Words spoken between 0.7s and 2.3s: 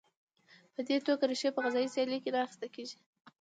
په دې توګه ریښې په غذایي سیالۍ